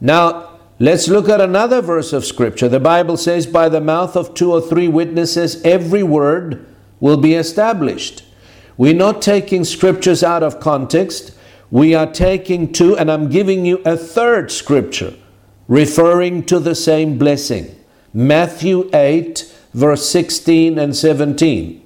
[0.00, 2.68] Now, let's look at another verse of Scripture.
[2.68, 6.66] The Bible says, By the mouth of two or three witnesses, every word
[7.00, 8.24] will be established.
[8.76, 11.36] We're not taking scriptures out of context.
[11.70, 15.14] We are taking two, and I'm giving you a third scripture
[15.68, 17.78] referring to the same blessing
[18.14, 21.81] Matthew 8, verse 16 and 17.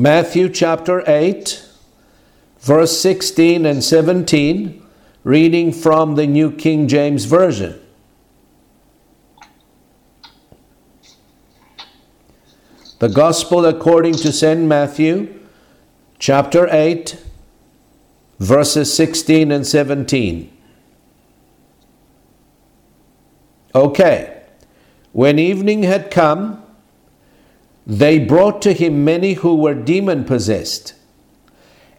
[0.00, 1.62] Matthew chapter 8,
[2.58, 4.82] verse 16 and 17,
[5.24, 7.78] reading from the New King James Version.
[12.98, 14.62] The Gospel according to St.
[14.62, 15.38] Matthew,
[16.18, 17.22] chapter 8,
[18.38, 20.50] verses 16 and 17.
[23.74, 24.44] Okay.
[25.12, 26.64] When evening had come,
[27.90, 30.94] they brought to him many who were demon possessed.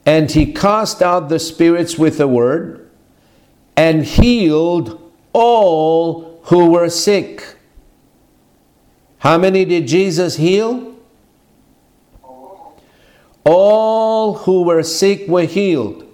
[0.06, 2.90] And he cast out the spirits with a word
[3.76, 7.58] and healed all who were sick.
[9.20, 10.96] How many did Jesus heal?
[13.44, 16.06] All who were sick were healed,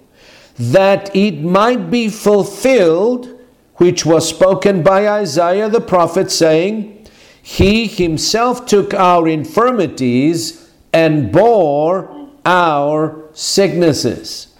[0.58, 3.38] that it might be fulfilled,
[3.76, 6.97] which was spoken by Isaiah the prophet, saying,
[7.48, 14.54] he himself took our infirmities and bore our sicknesses.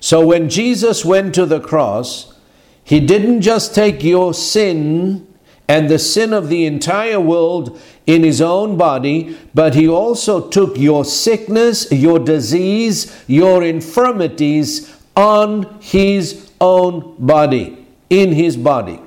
[0.00, 2.38] So when Jesus went to the cross,
[2.84, 5.26] he didn't just take your sin
[5.68, 10.76] and the sin of the entire world in his own body, but he also took
[10.76, 19.00] your sickness, your disease, your infirmities on his own body, in his body.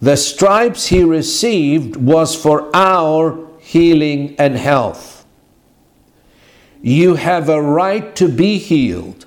[0.00, 5.24] The stripes he received was for our healing and health.
[6.82, 9.24] You have a right to be healed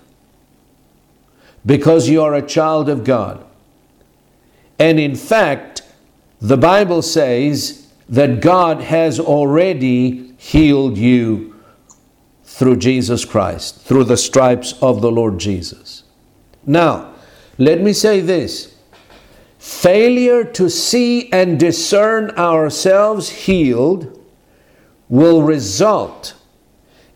[1.65, 3.43] because you are a child of God.
[4.77, 5.81] And in fact,
[6.39, 11.55] the Bible says that God has already healed you
[12.43, 16.03] through Jesus Christ, through the stripes of the Lord Jesus.
[16.67, 17.13] Now,
[17.57, 18.75] let me say this
[19.57, 24.13] failure to see and discern ourselves healed
[25.09, 26.35] will result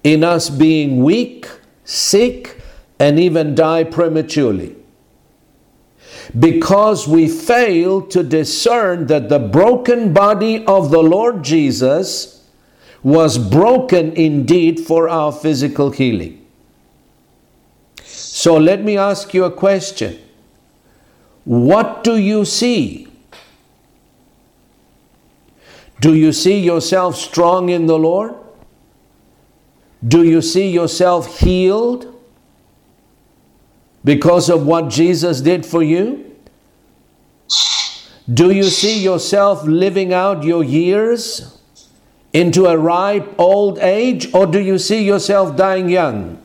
[0.04, 1.48] in us being weak,
[1.84, 2.62] sick,
[2.98, 4.76] and even die prematurely.
[6.40, 12.48] Because we fail to discern that the broken body of the Lord Jesus
[13.04, 16.41] was broken indeed for our physical healing.
[18.42, 20.18] So let me ask you a question.
[21.44, 23.08] What do you see?
[26.00, 28.34] Do you see yourself strong in the Lord?
[30.08, 32.20] Do you see yourself healed
[34.04, 36.36] because of what Jesus did for you?
[38.34, 41.62] Do you see yourself living out your years
[42.34, 46.41] into a ripe old age, or do you see yourself dying young?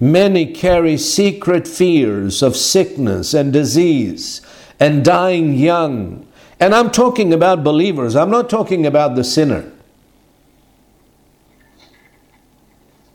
[0.00, 4.40] Many carry secret fears of sickness and disease
[4.78, 6.26] and dying young.
[6.60, 9.70] And I'm talking about believers, I'm not talking about the sinner.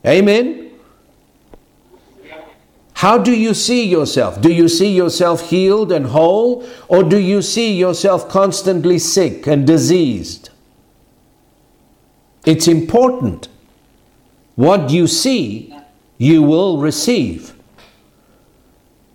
[0.06, 0.72] Amen?
[2.96, 4.42] How do you see yourself?
[4.42, 9.68] Do you see yourself healed and whole, or do you see yourself constantly sick and
[9.68, 10.50] diseased?
[12.46, 13.50] It's important.
[14.56, 15.76] What you see,
[16.24, 17.54] you will receive.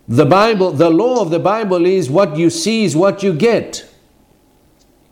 [0.06, 3.88] The Bible, the law of the Bible is what you see is what you get.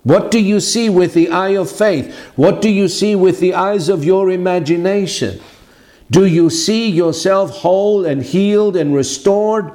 [0.02, 2.14] What do you see with the eye of faith?
[2.36, 5.40] What do you see with the eyes of your imagination?
[6.10, 9.72] Do you see yourself whole and healed and restored?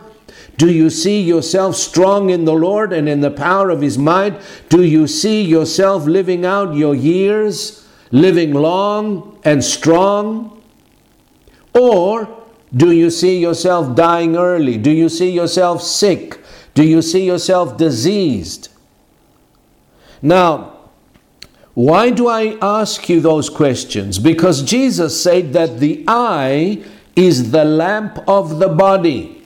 [0.57, 4.39] Do you see yourself strong in the Lord and in the power of His might?
[4.69, 10.60] Do you see yourself living out your years, living long and strong?
[11.73, 12.43] Or
[12.75, 14.77] do you see yourself dying early?
[14.77, 16.39] Do you see yourself sick?
[16.73, 18.69] Do you see yourself diseased?
[20.21, 20.77] Now,
[21.73, 24.19] why do I ask you those questions?
[24.19, 26.83] Because Jesus said that the eye
[27.15, 29.45] is the lamp of the body.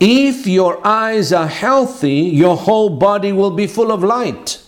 [0.00, 4.62] If your eyes are healthy, your whole body will be full of light.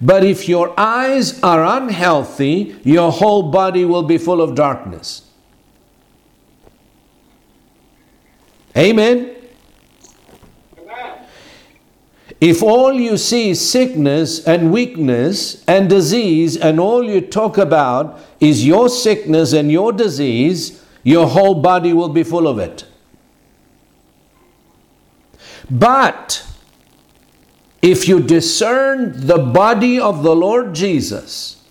[0.00, 5.22] But if your eyes are unhealthy, your whole body will be full of darkness.
[8.76, 9.32] Amen.
[12.40, 18.20] If all you see is sickness and weakness and disease, and all you talk about
[18.40, 22.84] is your sickness and your disease, your whole body will be full of it.
[25.70, 26.46] But
[27.82, 31.62] if you discern the body of the Lord Jesus,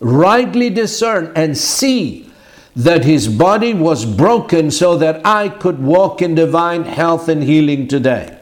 [0.00, 2.30] rightly discern and see
[2.76, 7.88] that his body was broken so that I could walk in divine health and healing
[7.88, 8.38] today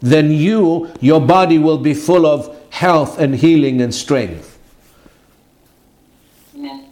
[0.00, 4.58] then you, your body will be full of health and healing and strength.
[6.54, 6.90] Amen.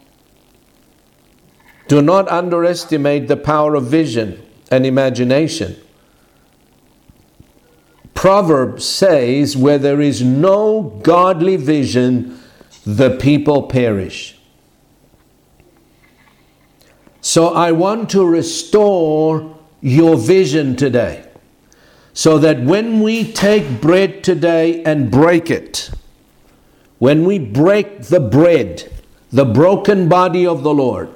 [1.87, 5.75] Do not underestimate the power of vision and imagination.
[8.19, 12.37] Proverbs says, Where there is no godly vision,
[12.85, 14.37] the people perish.
[17.21, 21.29] So I want to restore your vision today
[22.11, 25.89] so that when we take bread today and break it,
[26.97, 28.91] when we break the bread,
[29.31, 31.09] the broken body of the Lord,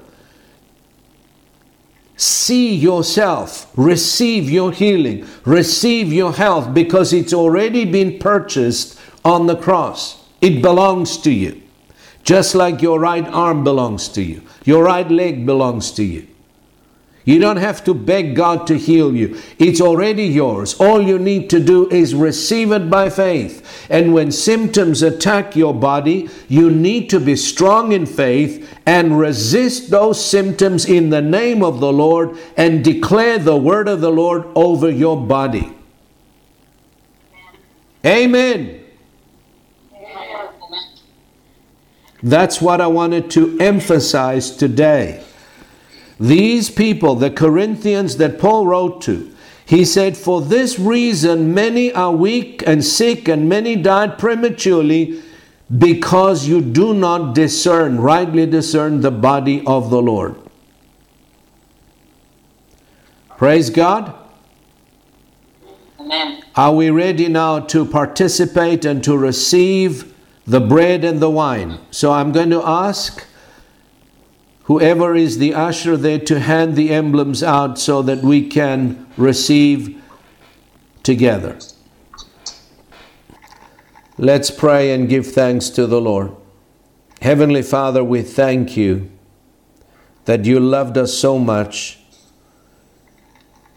[2.23, 9.55] see yourself, receive your healing, receive your health because it's already been purchased on the
[9.55, 10.23] cross.
[10.41, 11.61] It belongs to you.
[12.23, 16.27] Just like your right arm belongs to you, your right leg belongs to you.
[17.25, 19.39] You don't have to beg God to heal you.
[19.57, 20.73] It's already yours.
[20.73, 23.87] All you need to do is receive it by faith.
[23.89, 29.89] And when symptoms attack your body, you need to be strong in faith and resist
[29.89, 34.45] those symptoms in the name of the Lord and declare the word of the Lord
[34.53, 35.73] over your body.
[38.05, 38.83] Amen.
[42.21, 45.23] That's what I wanted to emphasize today.
[46.23, 49.29] These people, the Corinthians that Paul wrote to,
[49.65, 55.21] he said, For this reason many are weak and sick, and many died prematurely,
[55.77, 60.37] because you do not discern, rightly discern the body of the Lord.
[63.35, 64.15] Praise God.
[65.99, 66.41] Amen.
[66.55, 70.13] Are we ready now to participate and to receive
[70.47, 71.79] the bread and the wine?
[71.91, 73.25] So I'm going to ask
[74.63, 80.01] whoever is the usher there to hand the emblems out so that we can receive
[81.03, 81.57] together.
[84.17, 86.35] Let's pray and give thanks to the Lord.
[87.21, 89.09] Heavenly Father, we thank you
[90.25, 91.99] that you loved us so much.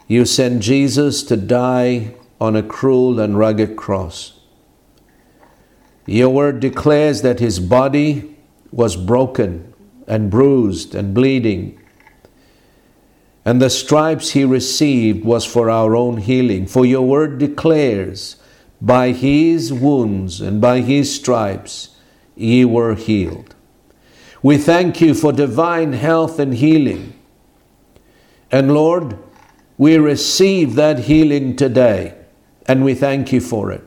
[0.06, 4.38] You sent Jesus to die on a cruel and rugged cross.
[6.06, 8.36] Your word declares that his body
[8.70, 9.72] was broken
[10.06, 11.80] and bruised and bleeding.
[13.44, 16.66] And the stripes he received was for our own healing.
[16.66, 18.36] For your word declares,
[18.80, 21.96] by his wounds and by his stripes
[22.34, 23.54] ye were healed.
[24.42, 27.18] We thank you for divine health and healing.
[28.50, 29.18] And Lord,
[29.78, 32.14] we receive that healing today,
[32.66, 33.82] and we thank you for it.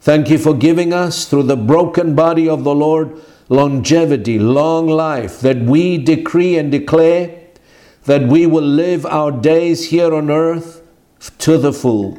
[0.00, 5.40] Thank you for giving us, through the broken body of the Lord, longevity, long life,
[5.40, 7.42] that we decree and declare
[8.04, 10.82] that we will live our days here on earth
[11.38, 12.18] to the full.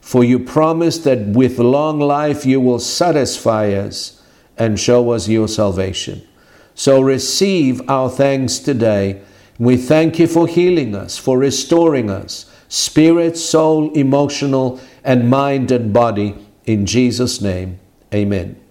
[0.00, 4.22] For you promise that with long life you will satisfy us
[4.58, 6.26] and show us your salvation.
[6.74, 9.22] So receive our thanks today.
[9.58, 15.92] We thank you for healing us, for restoring us, spirit, soul, emotional, and mind and
[15.92, 16.34] body.
[16.64, 17.78] In Jesus' name,
[18.12, 18.61] amen.